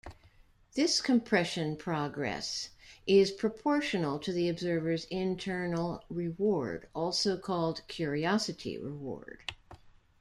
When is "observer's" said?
4.49-5.05